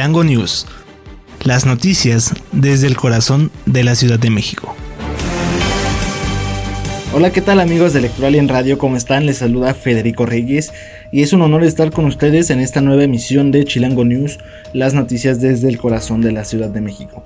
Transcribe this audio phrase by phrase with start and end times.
[0.00, 0.66] Chilango News.
[1.44, 4.74] Las noticias desde el corazón de la Ciudad de México.
[7.12, 8.78] Hola, ¿qué tal amigos de Electoral en Radio?
[8.78, 9.26] ¿Cómo están?
[9.26, 10.72] Les saluda Federico Reyes
[11.12, 14.38] y es un honor estar con ustedes en esta nueva emisión de Chilango News,
[14.72, 17.22] las noticias desde el corazón de la Ciudad de México.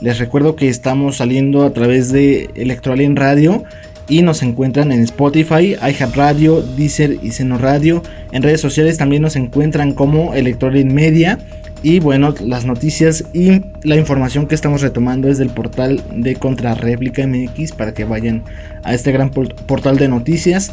[0.00, 3.64] Les recuerdo que estamos saliendo a través de Electoral en Radio
[4.08, 8.02] y nos encuentran en Spotify, iHeartRadio, Deezer y Seno Radio.
[8.32, 11.38] En redes sociales también nos encuentran como Electoral en Media.
[11.84, 17.26] Y bueno, las noticias y la información que estamos retomando es del portal de Contrarréplica
[17.26, 18.42] MX para que vayan
[18.84, 20.72] a este gran portal de noticias.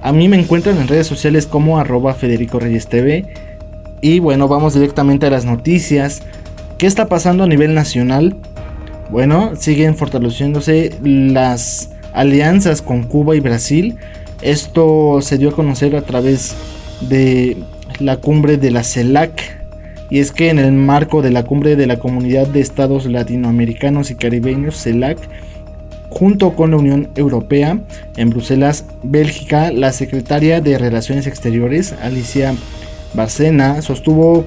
[0.00, 3.26] A mí me encuentran en redes sociales como arroba Federico Reyes TV.
[4.00, 6.22] Y bueno, vamos directamente a las noticias.
[6.78, 8.36] ¿Qué está pasando a nivel nacional?
[9.10, 13.96] Bueno, siguen fortaleciéndose las alianzas con Cuba y Brasil.
[14.40, 16.54] Esto se dio a conocer a través
[17.00, 17.56] de
[17.98, 19.63] la cumbre de la CELAC.
[20.14, 24.12] Y es que en el marco de la cumbre de la Comunidad de Estados Latinoamericanos
[24.12, 25.18] y Caribeños, CELAC,
[26.08, 27.80] junto con la Unión Europea,
[28.16, 32.54] en Bruselas, Bélgica, la secretaria de Relaciones Exteriores, Alicia
[33.14, 34.44] Barcena, sostuvo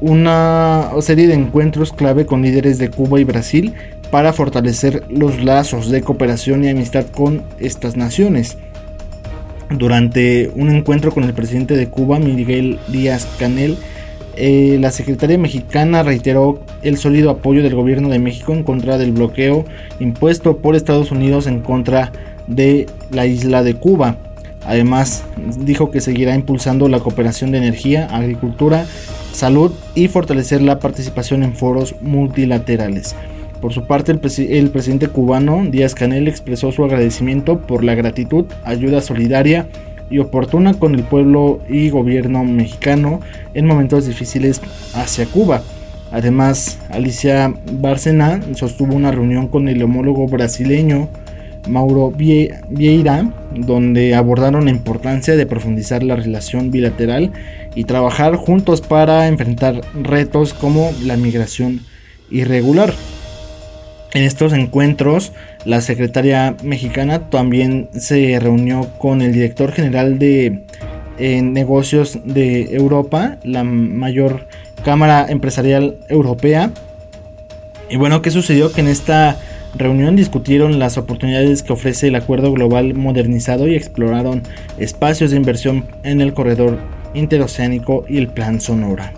[0.00, 3.74] una serie de encuentros clave con líderes de Cuba y Brasil
[4.10, 8.56] para fortalecer los lazos de cooperación y amistad con estas naciones.
[9.68, 13.76] Durante un encuentro con el presidente de Cuba, Miguel Díaz Canel,
[14.36, 19.12] eh, la secretaria mexicana reiteró el sólido apoyo del gobierno de México en contra del
[19.12, 19.64] bloqueo
[20.00, 22.12] impuesto por Estados Unidos en contra
[22.46, 24.16] de la isla de Cuba.
[24.64, 25.24] Además,
[25.58, 28.86] dijo que seguirá impulsando la cooperación de energía, agricultura,
[29.32, 33.16] salud y fortalecer la participación en foros multilaterales.
[33.60, 39.00] Por su parte, el, presidente cubano Díaz Canel expresó su agradecimiento por la gratitud, ayuda
[39.00, 39.68] solidaria
[40.12, 43.20] y oportuna con el pueblo y gobierno mexicano
[43.54, 44.60] en momentos difíciles
[44.94, 45.62] hacia Cuba.
[46.12, 51.08] Además, Alicia Bárcena sostuvo una reunión con el homólogo brasileño
[51.68, 57.32] Mauro Vieira, donde abordaron la importancia de profundizar la relación bilateral
[57.74, 61.80] y trabajar juntos para enfrentar retos como la migración
[62.30, 62.92] irregular.
[64.12, 65.32] En estos encuentros,
[65.64, 70.62] la secretaria mexicana también se reunió con el director general de
[71.18, 74.46] eh, negocios de Europa, la mayor
[74.84, 76.72] cámara empresarial europea.
[77.88, 78.72] Y bueno, ¿qué sucedió?
[78.72, 79.38] Que en esta
[79.74, 84.42] reunión discutieron las oportunidades que ofrece el acuerdo global modernizado y exploraron
[84.78, 86.78] espacios de inversión en el corredor
[87.14, 89.12] interoceánico y el plan Sonora.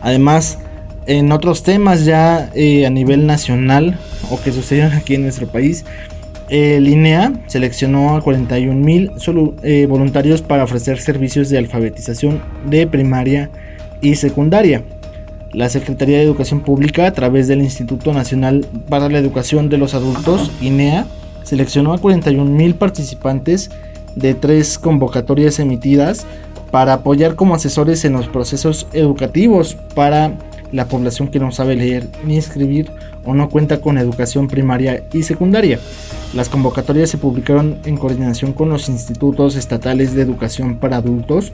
[0.00, 0.58] Además,
[1.08, 3.98] en otros temas ya eh, a nivel nacional
[4.30, 5.86] o que sucedieron aquí en nuestro país,
[6.50, 9.10] el INEA seleccionó a 41 mil
[9.62, 13.50] eh, voluntarios para ofrecer servicios de alfabetización de primaria
[14.02, 14.84] y secundaria.
[15.52, 19.94] La Secretaría de Educación Pública, a través del Instituto Nacional para la Educación de los
[19.94, 21.06] Adultos, INEA,
[21.42, 23.70] seleccionó a 41 mil participantes
[24.14, 26.26] de tres convocatorias emitidas
[26.70, 30.36] para apoyar como asesores en los procesos educativos para
[30.72, 32.90] la población que no sabe leer ni escribir
[33.24, 35.78] o no cuenta con educación primaria y secundaria.
[36.34, 41.52] Las convocatorias se publicaron en coordinación con los institutos estatales de educación para adultos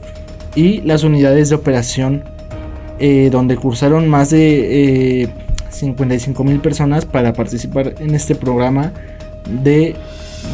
[0.55, 2.23] y las unidades de operación
[2.99, 5.29] eh, donde cursaron más de
[5.69, 8.93] 55 eh, mil personas para participar en este programa
[9.63, 9.95] de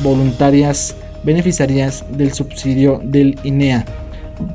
[0.02, 3.86] voluntarias beneficiarias del subsidio del INEA.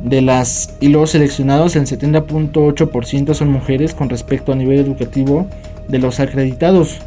[0.03, 5.47] De las y los seleccionados, el 70.8% son mujeres con respecto a nivel educativo
[5.89, 6.99] de los acreditados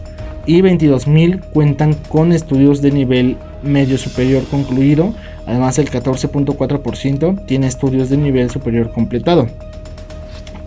[0.46, 5.14] y 22.000 cuentan con estudios de nivel medio superior concluido.
[5.46, 9.48] Además, el 14.4% tiene estudios de nivel superior completado.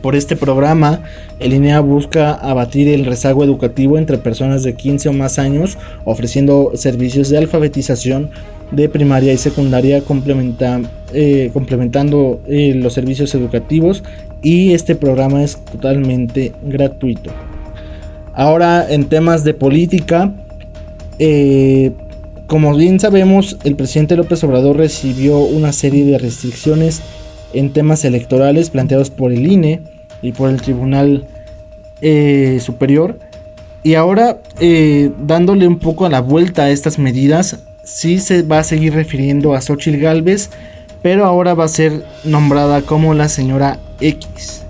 [0.02, 1.00] Por este programa,
[1.38, 6.72] el INEA busca abatir el rezago educativo entre personas de 15 o más años, ofreciendo
[6.74, 8.30] servicios de alfabetización
[8.72, 10.02] de primaria y secundaria
[11.12, 14.02] eh, complementando eh, los servicios educativos
[14.42, 17.30] y este programa es totalmente gratuito.
[18.34, 20.34] Ahora en temas de política,
[21.18, 21.92] eh,
[22.48, 27.02] como bien sabemos, el presidente López Obrador recibió una serie de restricciones
[27.52, 29.91] en temas electorales planteados por el INE
[30.22, 31.26] y por el Tribunal
[32.60, 33.18] Superior.
[33.82, 34.38] Y ahora,
[35.18, 39.54] dándole un poco a la vuelta a estas medidas, sí se va a seguir refiriendo
[39.54, 40.50] a Xochitl Galvez,
[41.02, 44.61] pero ahora va a ser nombrada como la señora X.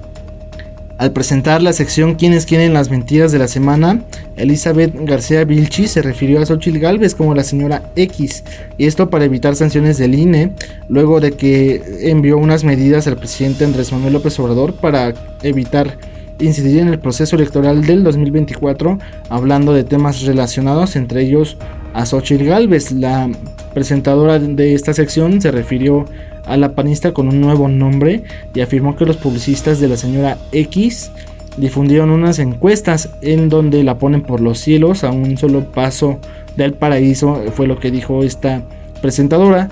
[0.98, 4.02] Al presentar la sección Quienes quieren las mentiras de la semana,
[4.36, 8.44] Elizabeth García Vilchi se refirió a Xochitl Galvez como la señora X,
[8.78, 10.52] y esto para evitar sanciones del INE,
[10.88, 15.12] luego de que envió unas medidas al presidente Andrés Manuel López Obrador para
[15.42, 15.98] evitar
[16.38, 18.98] incidir en el proceso electoral del 2024
[19.28, 21.56] hablando de temas relacionados, entre ellos
[21.94, 22.92] a Xochitl Galvez.
[22.92, 23.30] La
[23.74, 28.24] presentadora de esta sección se refirió a la panista con un nuevo nombre
[28.54, 31.10] y afirmó que los publicistas de la señora X
[31.56, 36.18] difundieron unas encuestas en donde la ponen por los cielos a un solo paso
[36.56, 38.62] del paraíso, fue lo que dijo esta
[39.00, 39.68] presentadora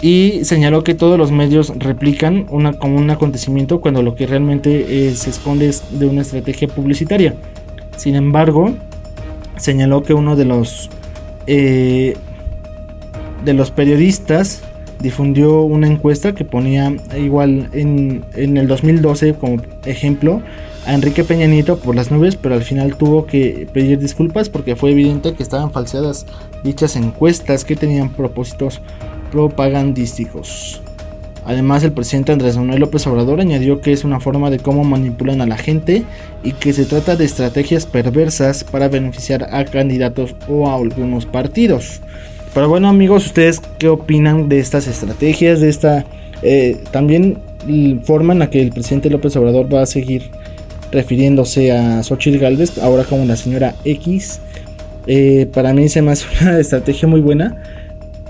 [0.00, 5.14] y señaló que todos los medios replican una, como un acontecimiento cuando lo que realmente
[5.14, 7.34] se esconde es de una estrategia publicitaria.
[7.96, 8.72] Sin embargo,
[9.56, 10.90] señaló que uno de los
[11.46, 12.16] eh,
[13.44, 14.62] de los periodistas
[15.02, 20.40] difundió una encuesta que ponía igual en, en el 2012 como ejemplo
[20.86, 24.76] a Enrique Peña Nieto por las nubes, pero al final tuvo que pedir disculpas porque
[24.76, 26.26] fue evidente que estaban falseadas
[26.64, 28.80] dichas encuestas que tenían propósitos
[29.30, 30.82] propagandísticos.
[31.44, 35.40] Además, el presidente Andrés Manuel López Obrador añadió que es una forma de cómo manipulan
[35.40, 36.04] a la gente
[36.44, 42.00] y que se trata de estrategias perversas para beneficiar a candidatos o a algunos partidos.
[42.54, 45.60] Pero bueno amigos, ¿ustedes qué opinan de estas estrategias?
[45.60, 46.04] De esta
[46.42, 47.38] eh, también
[48.04, 50.30] forma en la que el presidente López Obrador va a seguir
[50.90, 54.40] refiriéndose a Xochitl Galvez, ahora como la señora X.
[55.06, 57.62] Eh, para mí se me hace una estrategia muy buena.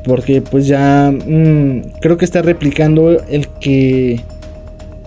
[0.05, 4.21] Porque pues ya mm, creo que está replicando el que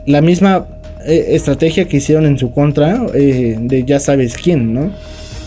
[0.05, 0.67] la misma
[1.05, 4.91] eh, estrategia que hicieron en su contra eh, de ya sabes quién, ¿no?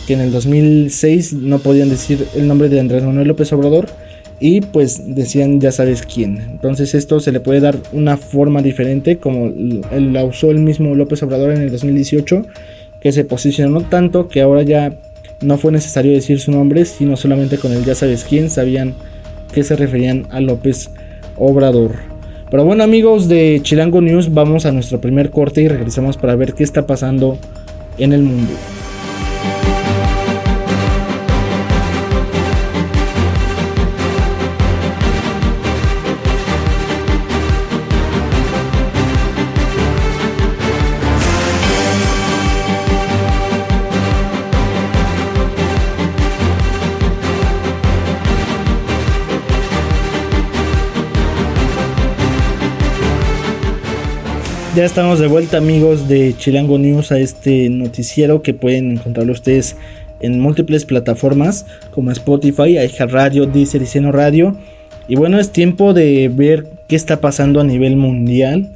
[0.09, 3.89] Que en el 2006 no podían decir el nombre de Andrés Manuel López Obrador
[4.41, 6.39] y pues decían ya sabes quién.
[6.51, 9.53] Entonces esto se le puede dar una forma diferente como
[9.93, 12.47] la usó el mismo López Obrador en el 2018
[13.03, 14.97] que se posicionó tanto que ahora ya
[15.43, 18.95] no fue necesario decir su nombre sino solamente con el ya sabes quién sabían
[19.53, 20.89] que se referían a López
[21.37, 21.97] Obrador.
[22.51, 26.55] Pero bueno amigos de Chilango News vamos a nuestro primer corte y regresamos para ver
[26.55, 27.37] qué está pasando
[27.99, 28.55] en el mundo.
[54.79, 59.75] Ya estamos de vuelta amigos de Chilango News a este noticiero que pueden encontrarlo ustedes
[60.21, 62.79] en múltiples plataformas como Spotify,
[63.09, 64.57] Radio, Deezer y Seno Radio.
[65.09, 68.69] Y bueno, es tiempo de ver qué está pasando a nivel mundial.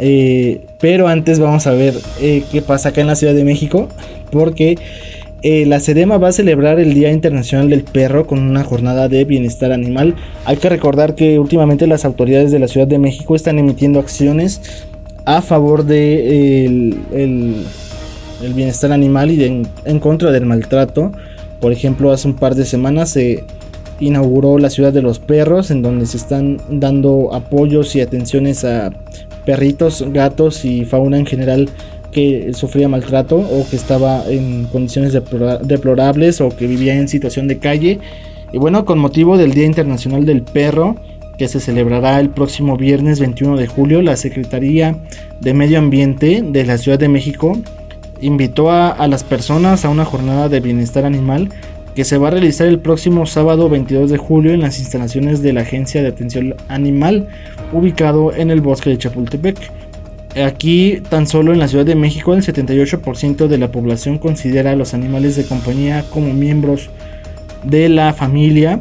[0.00, 3.88] Eh, pero antes vamos a ver eh, qué pasa acá en la Ciudad de México.
[4.32, 4.76] Porque
[5.42, 9.24] eh, la SEDEMA va a celebrar el Día Internacional del Perro con una jornada de
[9.24, 10.16] bienestar animal.
[10.44, 14.88] Hay que recordar que últimamente las autoridades de la Ciudad de México están emitiendo acciones
[15.26, 17.64] a favor de el,
[18.54, 19.44] bienestar animal y
[19.84, 21.12] en contra del maltrato.
[21.60, 23.44] Por ejemplo, hace un par de semanas se
[24.00, 28.90] inauguró la ciudad de los perros, en donde se están dando apoyos y atenciones a
[29.44, 31.68] perritos, gatos y fauna en general
[32.12, 37.58] que sufría maltrato o que estaba en condiciones deplorables o que vivía en situación de
[37.58, 37.98] calle.
[38.52, 40.96] Y bueno, con motivo del Día Internacional del Perro,
[41.38, 44.96] que se celebrará el próximo viernes 21 de julio, la Secretaría
[45.40, 47.58] de Medio Ambiente de la Ciudad de México
[48.20, 51.50] invitó a, las personas a una jornada de bienestar animal
[51.94, 55.52] que se va a realizar el próximo sábado 22 de julio en las instalaciones de
[55.52, 57.28] la Agencia de Atención Animal
[57.72, 59.56] ubicado en el bosque de Chapultepec.
[60.44, 64.76] Aquí, tan solo en la Ciudad de México, el 78% de la población considera a
[64.76, 66.90] los animales de compañía como miembros
[67.64, 68.80] de la familia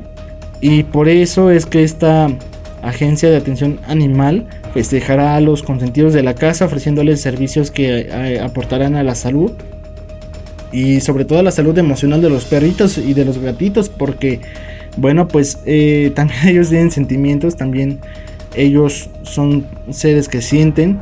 [0.68, 2.28] y por eso es que esta
[2.82, 8.40] agencia de atención animal festejará a los consentidos de la casa ofreciéndoles servicios que eh,
[8.40, 9.52] aportarán a la salud
[10.72, 14.40] y sobre todo a la salud emocional de los perritos y de los gatitos porque
[14.98, 18.00] bueno pues eh, también ellos tienen sentimientos también
[18.56, 20.98] ellos son seres que sienten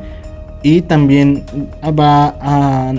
[0.62, 1.42] y también
[1.82, 2.92] va a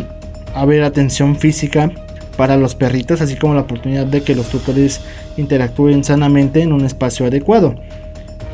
[0.55, 1.91] haber atención física
[2.37, 5.01] para los perritos, así como la oportunidad de que los tutores
[5.37, 7.75] interactúen sanamente en un espacio adecuado.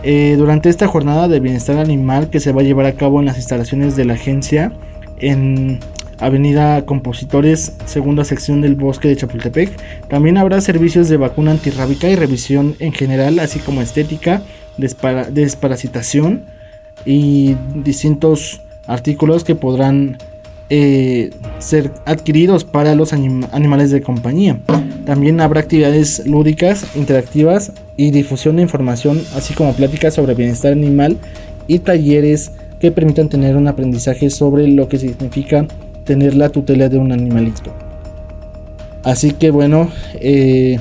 [0.04, 3.28] Eh, durante esta jornada de bienestar animal que se va a llevar a cabo en
[3.28, 4.72] las instalaciones de la agencia
[5.20, 5.80] en
[6.20, 9.72] Avenida Compositores, segunda sección del bosque de Chapultepec,
[10.08, 14.42] también habrá servicios de vacuna antirrábica y revisión en general, así como estética,
[14.78, 16.44] desparasitación
[17.06, 20.18] y distintos artículos que podrán
[20.74, 24.58] eh, ser adquiridos para los animales de compañía.
[25.06, 31.18] También habrá actividades lúdicas, interactivas y difusión de información, así como pláticas sobre bienestar animal
[31.68, 35.68] y talleres que permitan tener un aprendizaje sobre lo que significa
[36.06, 37.74] tener la tutela de un animalito.
[39.04, 39.90] Así que bueno,
[40.22, 40.80] eh,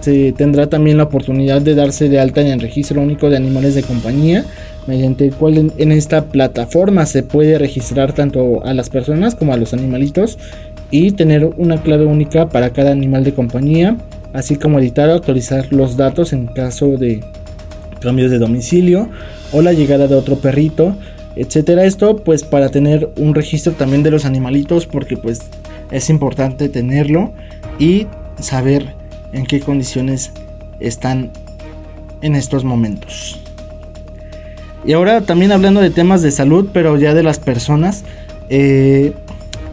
[0.00, 3.76] se tendrá también la oportunidad de darse de alta en el registro único de animales
[3.76, 4.44] de compañía,
[4.86, 9.56] mediante el cual en, esta plataforma se puede registrar tanto a las personas como a
[9.56, 10.38] los animalitos
[10.90, 13.96] y tener una clave única para cada animal de compañía,
[14.32, 17.20] así como editar o actualizar los datos en caso de
[18.00, 19.08] cambios de domicilio
[19.52, 20.96] o la llegada de otro perrito,
[21.36, 21.84] etcétera.
[21.84, 25.40] Esto pues para tener un registro también de los animalitos porque pues
[25.90, 27.32] es importante tenerlo
[27.78, 28.06] y
[28.40, 28.94] saber
[29.32, 30.32] en qué condiciones
[30.80, 31.30] están
[32.22, 33.40] en estos momentos.
[34.84, 38.04] Y ahora también hablando de temas de salud, pero ya de las personas,
[38.48, 39.12] eh,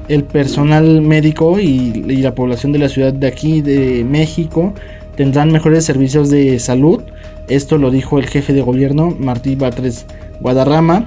[0.07, 4.73] el personal médico y, la población de la ciudad de aquí, de México,
[5.15, 7.01] tendrán mejores servicios de salud.
[7.47, 10.05] Esto lo dijo el jefe de gobierno, Martí Batres
[10.41, 11.05] Guadarrama,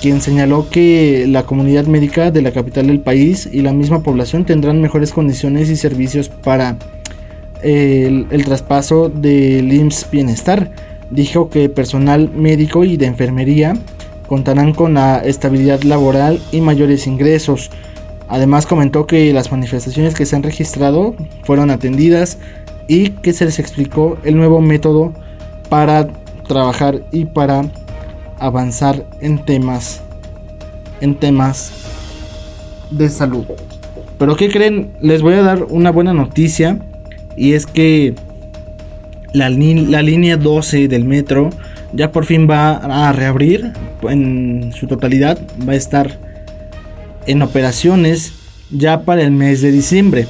[0.00, 4.44] quien señaló que la comunidad médica de la capital del país y la misma población
[4.44, 6.76] tendrán mejores condiciones y servicios para
[7.62, 10.70] el, traspaso del IMSS Bienestar.
[11.10, 13.74] Dijo que personal médico y de enfermería
[14.26, 17.70] contarán con la estabilidad laboral y mayores ingresos.
[18.28, 22.38] Además comentó que las manifestaciones que se han registrado fueron atendidas
[22.86, 25.14] y que se les explicó el nuevo método
[25.70, 26.08] para
[26.46, 27.64] trabajar y para
[28.38, 30.02] avanzar en temas
[31.00, 31.72] en temas
[32.90, 33.44] de salud.
[34.18, 34.90] Pero ¿qué creen?
[35.00, 36.78] Les voy a dar una buena noticia
[37.36, 38.14] y es que
[39.32, 41.50] la, la línea 12 del metro
[41.92, 46.18] ya por fin va a reabrir en su totalidad, va a estar
[47.26, 48.34] en operaciones
[48.70, 50.26] ya para el mes de diciembre.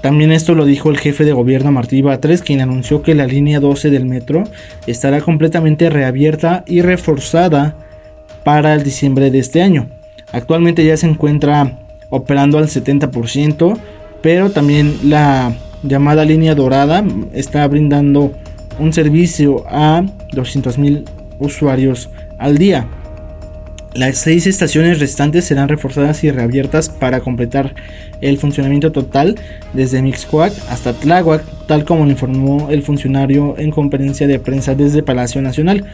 [0.00, 3.58] También esto lo dijo el jefe de gobierno Martí Batres, quien anunció que la línea
[3.58, 4.44] 12 del metro
[4.86, 7.76] estará completamente reabierta y reforzada
[8.44, 9.88] para el diciembre de este año.
[10.32, 11.80] Actualmente ya se encuentra
[12.10, 13.76] operando al 70%,
[14.22, 18.32] pero también la llamada línea dorada está brindando
[18.78, 21.04] un servicio a 200.000
[21.38, 22.86] usuarios al día.
[23.94, 27.74] Las seis estaciones restantes serán reforzadas y reabiertas para completar
[28.20, 29.36] el funcionamiento total
[29.72, 35.02] desde Mixcoac hasta Tláhuac, tal como lo informó el funcionario en conferencia de prensa desde
[35.02, 35.84] Palacio Nacional.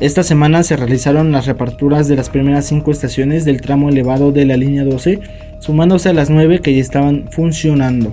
[0.00, 4.46] Esta semana se realizaron las reparturas de las primeras cinco estaciones del tramo elevado de
[4.46, 5.20] la línea 12,
[5.60, 8.10] sumándose a las nueve que ya estaban funcionando.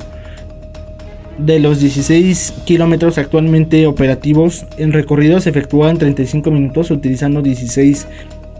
[1.40, 8.08] De los 16 kilómetros actualmente operativos, el recorrido se efectúa en 35 minutos utilizando 16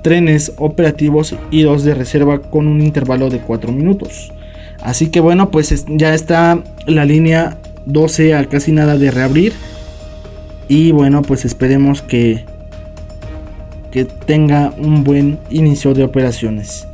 [0.02, 4.32] trenes operativos y dos de reserva con un intervalo de 4 minutos.
[4.82, 9.52] Así que bueno, pues ya está la línea 12 a casi nada de reabrir.
[10.70, 12.46] Y bueno, pues esperemos que,
[13.92, 16.89] que tenga un buen inicio de operaciones.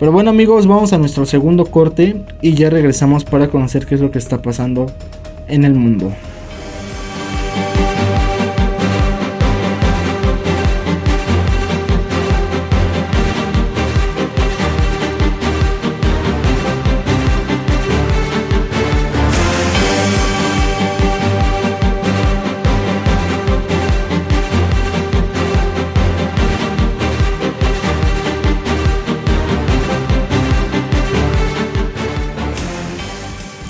[0.00, 4.00] Pero bueno amigos, vamos a nuestro segundo corte y ya regresamos para conocer qué es
[4.00, 4.86] lo que está pasando
[5.46, 6.10] en el mundo.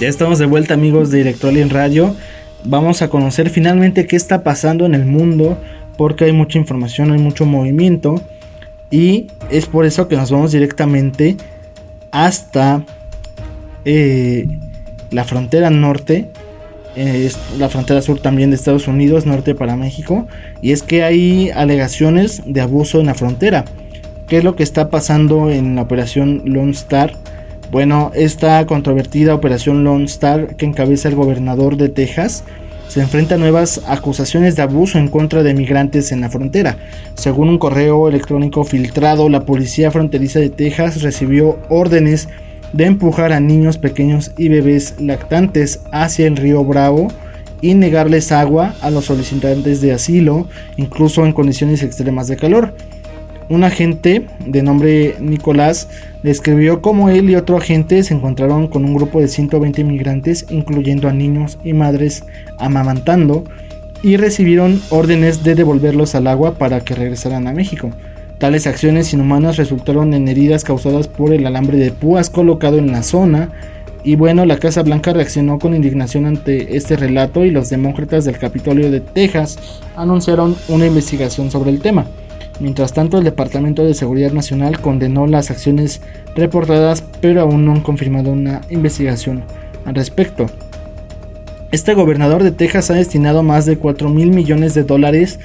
[0.00, 2.16] Ya estamos de vuelta amigos de en Radio.
[2.64, 5.58] Vamos a conocer finalmente qué está pasando en el mundo
[5.98, 8.22] porque hay mucha información, hay mucho movimiento
[8.90, 11.36] y es por eso que nos vamos directamente
[12.12, 12.82] hasta
[13.84, 14.48] eh,
[15.10, 16.30] la frontera norte,
[16.96, 20.26] eh, la frontera sur también de Estados Unidos, norte para México,
[20.62, 23.66] y es que hay alegaciones de abuso en la frontera.
[24.28, 27.12] ¿Qué es lo que está pasando en la operación Lone Star?
[27.70, 32.42] Bueno, esta controvertida operación Lone Star que encabeza el gobernador de Texas
[32.88, 36.78] se enfrenta a nuevas acusaciones de abuso en contra de migrantes en la frontera.
[37.14, 42.28] Según un correo electrónico filtrado, la policía fronteriza de Texas recibió órdenes
[42.72, 47.06] de empujar a niños pequeños y bebés lactantes hacia el río Bravo
[47.60, 52.74] y negarles agua a los solicitantes de asilo, incluso en condiciones extremas de calor.
[53.50, 55.88] Un agente de nombre Nicolás
[56.22, 61.08] describió cómo él y otro agente se encontraron con un grupo de 120 migrantes, incluyendo
[61.08, 62.22] a niños y madres
[62.60, 63.42] amamantando,
[64.04, 67.90] y recibieron órdenes de devolverlos al agua para que regresaran a México.
[68.38, 73.02] Tales acciones inhumanas resultaron en heridas causadas por el alambre de púas colocado en la
[73.02, 73.50] zona.
[74.04, 78.38] Y bueno, la Casa Blanca reaccionó con indignación ante este relato y los demócratas del
[78.38, 79.58] Capitolio de Texas
[79.96, 82.06] anunciaron una investigación sobre el tema.
[82.60, 86.02] Mientras tanto, el Departamento de Seguridad Nacional condenó las acciones
[86.36, 89.42] reportadas, pero aún no han confirmado una investigación
[89.86, 90.46] al respecto.
[91.72, 95.40] Este gobernador de Texas ha destinado más de 4 mil millones de dólares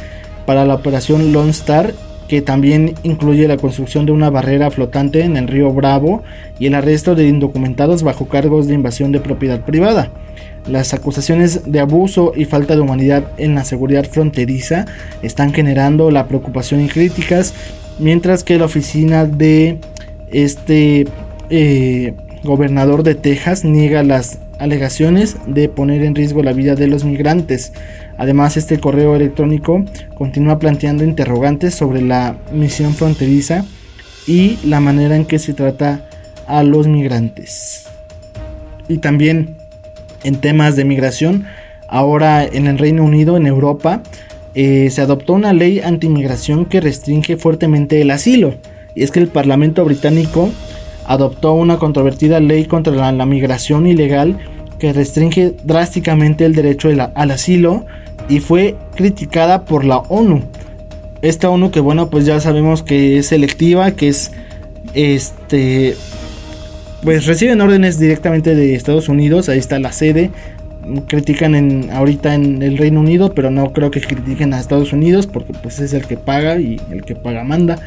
[0.45, 1.93] para la operación Lone Star,
[2.27, 6.23] que también incluye la construcción de una barrera flotante en el río Bravo
[6.59, 10.11] y el arresto de indocumentados bajo cargos de invasión de propiedad privada.
[10.67, 14.85] Las acusaciones de abuso y falta de humanidad en la seguridad fronteriza
[15.21, 17.53] están generando la preocupación y críticas,
[17.99, 19.77] mientras que la oficina de
[20.31, 21.05] este
[21.51, 22.13] eh,
[22.43, 27.73] gobernador de Texas niega las alegaciones de poner en riesgo la vida de los migrantes.
[28.17, 29.83] Además, este correo electrónico
[30.15, 33.65] continúa planteando interrogantes sobre la misión fronteriza
[34.27, 36.07] y la manera en que se trata
[36.47, 37.87] a los migrantes.
[38.87, 39.57] Y también
[40.23, 41.45] en temas de migración,
[41.87, 44.01] ahora en el Reino Unido, en Europa,
[44.53, 48.55] eh, se adoptó una ley antimigración que restringe fuertemente el asilo.
[48.95, 50.49] Y es que el Parlamento británico
[51.07, 54.37] adoptó una controvertida ley contra la, migración ilegal
[54.79, 57.85] que restringe drásticamente el derecho al asilo
[58.27, 60.41] y fue criticada por la ONU.
[61.21, 64.31] Esta ONU que bueno, pues ya sabemos que es selectiva, que es
[64.93, 65.95] este
[67.03, 70.31] pues reciben órdenes directamente de Estados Unidos, ahí está la sede.
[71.07, 75.27] Critican en ahorita en el Reino Unido, pero no creo que critiquen a Estados Unidos
[75.27, 77.77] porque pues es el que paga y el que paga manda.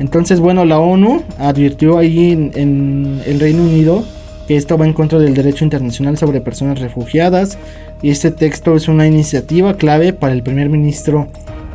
[0.00, 4.02] Entonces, bueno, la ONU advirtió ahí en, el Reino Unido
[4.48, 7.58] que esto va en contra del derecho internacional sobre personas refugiadas
[8.00, 11.28] y este texto es una iniciativa clave para el primer ministro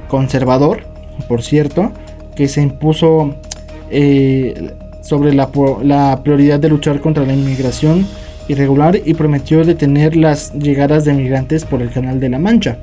[0.08, 0.82] conservador,
[1.28, 1.92] por cierto,
[2.36, 3.36] que se impuso
[3.92, 5.52] eh, sobre la,
[5.84, 8.08] la, prioridad de luchar contra la inmigración
[8.48, 12.78] irregular y prometió detener las llegadas de migrantes por el Canal de la Mancha.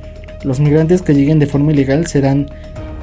[0.45, 2.47] Los migrantes que lleguen de forma ilegal serán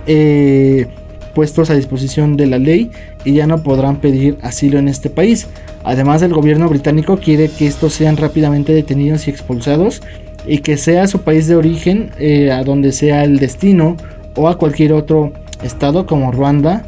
[0.08, 0.88] eh,
[1.34, 2.92] puestos a disposición de la ley
[3.24, 5.48] y ya no podrán pedir asilo en este país.
[5.84, 10.02] Además, el gobierno británico quiere que estos sean rápidamente detenidos y expulsados
[10.46, 13.98] y que sea su país de origen, eh, a donde sea el destino,
[14.36, 16.86] o a cualquier otro estado como Ruanda.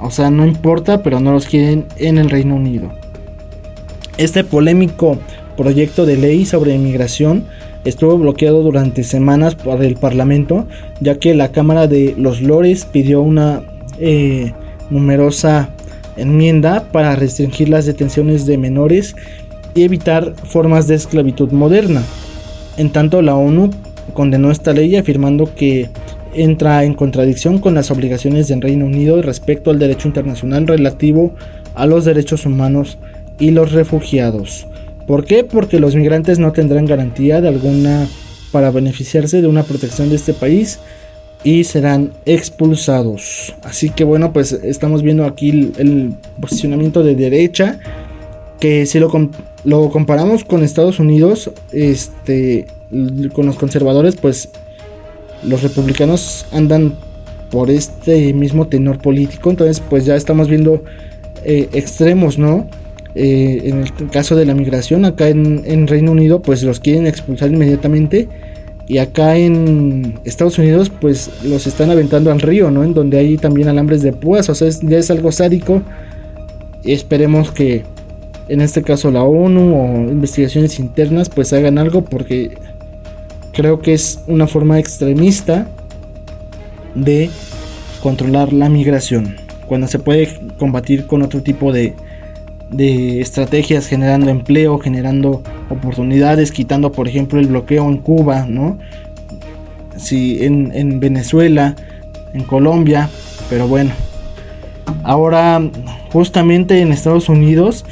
[0.00, 2.90] O sea, no importa, pero no los quieren en el Reino Unido.
[4.16, 5.18] Este polémico
[5.56, 7.44] proyecto de ley sobre inmigración
[7.84, 10.66] estuvo bloqueado durante semanas por el Parlamento,
[11.00, 13.62] ya que la Cámara de los Lores pidió una
[14.00, 14.52] eh,
[14.90, 15.70] numerosa
[16.16, 19.14] enmienda para restringir las detenciones de menores
[19.74, 22.02] y evitar formas de esclavitud moderna.
[22.76, 23.70] En tanto, la ONU
[24.14, 25.90] condenó esta ley afirmando que
[26.34, 31.34] entra en contradicción con las obligaciones del Reino Unido respecto al derecho internacional relativo
[31.74, 32.98] a los derechos humanos
[33.38, 34.66] y los refugiados.
[35.06, 35.44] ¿Por qué?
[35.44, 38.06] Porque los migrantes no tendrán garantía de alguna
[38.52, 40.80] para beneficiarse de una protección de este país
[41.44, 43.54] y serán expulsados.
[43.62, 47.78] Así que bueno, pues estamos viendo aquí el, posicionamiento de derecha.
[48.60, 49.10] Que si lo,
[49.64, 52.66] lo, comparamos con Estados Unidos, este,
[53.32, 54.48] con los conservadores, pues
[55.44, 56.94] los republicanos andan
[57.50, 59.50] por este mismo tenor político.
[59.50, 60.82] Entonces, pues ya estamos viendo
[61.44, 62.68] eh, extremos, ¿no?
[63.14, 67.06] Eh, en el caso de la migración, acá en, en Reino Unido, pues los quieren
[67.06, 68.28] expulsar inmediatamente
[68.88, 72.82] y acá en Estados Unidos, pues los están aventando al río, ¿no?
[72.82, 75.82] En donde hay también alambres de púas, o sea, ya es algo sádico.
[76.84, 77.84] Esperemos que
[78.48, 82.56] en este caso la ONU o investigaciones internas pues hagan algo porque
[83.52, 85.68] creo que es una forma extremista
[86.94, 87.28] de
[88.02, 89.36] controlar la migración.
[89.66, 91.92] Cuando se puede combatir con otro tipo de,
[92.70, 98.78] de estrategias generando empleo, generando oportunidades, quitando por ejemplo el bloqueo en Cuba, ¿no?
[99.96, 101.74] Sí, en, en Venezuela,
[102.34, 103.08] en Colombia,
[103.48, 103.90] pero bueno.
[105.02, 105.60] Ahora,
[106.12, 107.84] justamente en Estados Unidos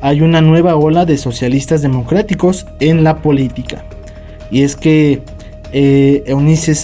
[0.00, 3.84] hay una nueva ola de socialistas democráticos en la política.
[4.50, 5.22] Y es que
[5.72, 6.24] eh,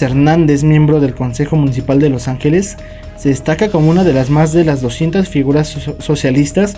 [0.01, 2.77] Hernández, miembro del Consejo Municipal de Los Ángeles,
[3.17, 6.75] se destaca como una de las más de las 200 figuras socialistas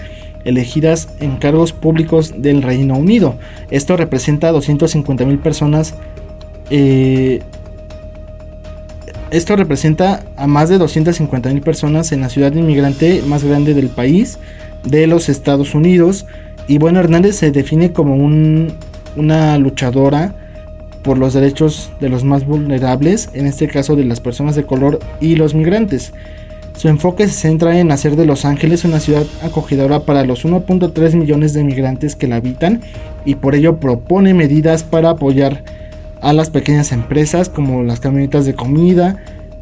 [0.47, 3.35] elegidas en cargos públicos del Reino Unido.
[3.69, 5.93] Esto representa a 250 mil personas.
[6.69, 7.41] Eh,
[9.29, 13.89] esto representa a más de 250 mil personas en la ciudad inmigrante más grande del
[13.89, 14.39] país,
[14.85, 16.25] de los Estados Unidos.
[16.67, 20.33] Y bueno, Hernández se define como una luchadora
[21.03, 24.99] por los derechos de los más vulnerables, en este caso de las personas de color
[25.19, 26.13] y los migrantes.
[26.77, 31.15] Su enfoque se centra en hacer de Los Ángeles una ciudad acogedora para los 1.3
[31.15, 32.81] millones de migrantes que la habitan
[33.25, 35.63] y por ello propone medidas para apoyar
[36.21, 39.17] a las pequeñas empresas como las camionetas de comida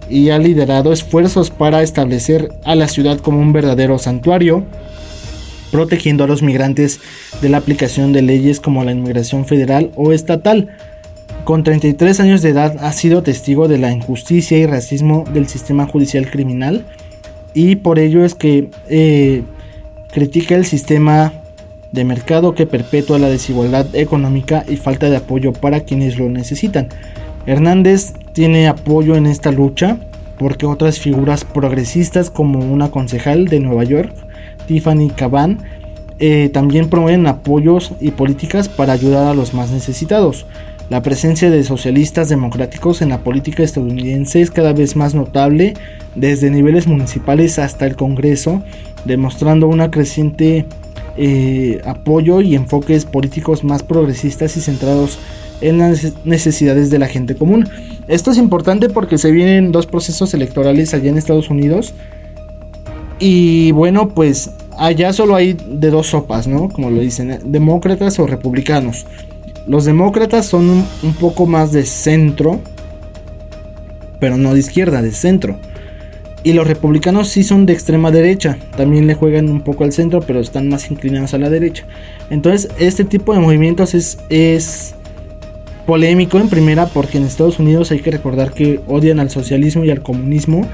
[0.09, 4.65] y ha liderado esfuerzos para establecer a la ciudad como un verdadero santuario,
[5.71, 6.99] protegiendo a los migrantes
[7.41, 10.67] de la aplicación de leyes como la inmigración federal o estatal.
[11.45, 15.87] Con 33 años de edad ha sido testigo de la injusticia y racismo del sistema
[15.87, 16.83] judicial criminal
[17.55, 19.41] y por ello es que eh,
[20.11, 21.33] critica el sistema
[21.91, 26.89] de mercado que perpetúa la desigualdad económica y falta de apoyo para quienes lo necesitan.
[27.47, 29.97] Hernández tiene apoyo en esta lucha
[30.37, 34.13] porque otras figuras progresistas como una concejal de Nueva York,
[34.67, 35.59] Tiffany Caban,
[36.19, 40.45] eh, también promueven apoyos y políticas para ayudar a los más necesitados.
[40.89, 45.73] La presencia de socialistas democráticos en la política estadounidense es cada vez más notable
[46.13, 48.61] desde niveles municipales hasta el Congreso,
[49.03, 50.65] demostrando una creciente
[51.17, 55.17] eh, apoyo y enfoques políticos más progresistas y centrados
[55.61, 57.67] en las necesidades de la gente común.
[58.07, 61.93] Esto es importante porque se vienen dos procesos electorales allá en Estados Unidos.
[63.17, 66.69] Y bueno, pues allá solo hay de dos sopas, ¿no?
[66.69, 69.05] Como lo dicen, demócratas o republicanos.
[69.67, 72.59] Los demócratas son un, poco más de centro,
[74.19, 75.57] pero no de izquierda, de centro.
[76.43, 78.57] Y los republicanos sí son de extrema derecha.
[78.77, 81.85] También le juegan un poco al centro, pero están más inclinados a la derecha.
[82.29, 84.93] Entonces, este tipo de movimientos es, es
[85.87, 89.89] polémico en primera porque en Estados Unidos hay que recordar que odian al socialismo y
[89.89, 90.67] al comunismo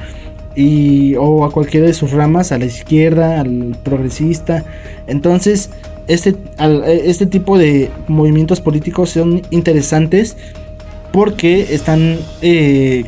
[0.55, 4.65] y o a cualquiera de sus ramas, a la izquierda, al progresista.
[5.07, 5.69] Entonces,
[6.13, 6.35] este,
[7.05, 10.35] este tipo de movimientos políticos son interesantes
[11.11, 13.05] porque están eh,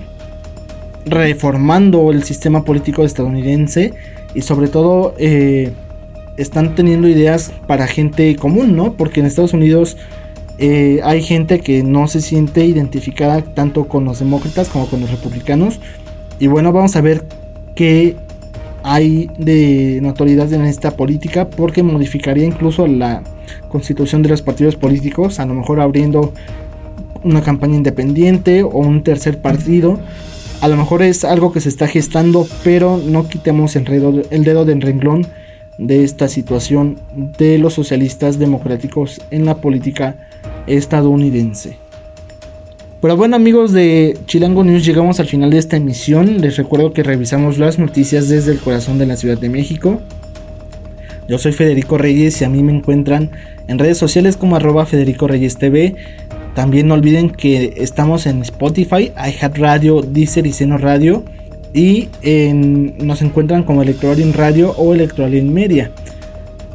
[1.05, 3.93] reformando el sistema político estadounidense
[4.33, 5.71] y sobre todo eh,
[6.37, 8.93] están teniendo ideas para gente común, ¿no?
[8.93, 9.97] Porque en Estados Unidos
[10.57, 15.11] eh, hay gente que no se siente identificada tanto con los demócratas como con los
[15.11, 15.79] republicanos.
[16.39, 17.25] Y bueno, vamos a ver
[17.75, 18.15] qué
[18.83, 23.23] hay de notoriedad en esta política porque modificaría incluso la
[23.69, 26.33] constitución de los partidos políticos, a lo mejor abriendo
[27.23, 29.99] una campaña independiente o un tercer partido.
[30.61, 34.65] A lo mejor es algo que se está gestando, pero no quitemos el, el dedo
[34.65, 35.25] del renglón
[35.77, 36.97] de esta situación
[37.37, 40.15] de los socialistas democráticos en la política
[40.67, 41.82] estadounidense.
[43.03, 46.39] Pero bueno amigos de Chilango News llegamos al final de esta emisión.
[46.39, 49.99] Les recuerdo que revisamos las noticias desde el corazón de la Ciudad de México.
[51.27, 53.31] Yo soy Federico Reyes y a mí me encuentran
[53.67, 55.97] en redes sociales como arroba Federico Reyes TV.
[56.55, 61.25] También no olviden que estamos en Spotify, iHeartRadio, Deezer y Seno Radio.
[61.73, 62.07] Y
[62.99, 65.91] nos encuentran como Electroalien Radio o Electroalien Media.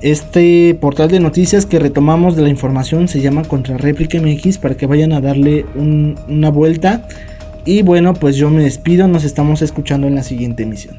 [0.01, 4.87] Este portal de noticias que retomamos de la información se llama Contrarréplica MX para que
[4.87, 7.09] vayan a darle una vuelta.
[7.65, 10.99] Y bueno, pues yo me despido, nos estamos escuchando en la siguiente emisión.